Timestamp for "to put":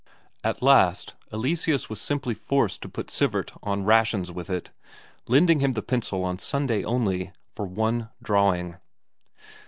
2.81-3.11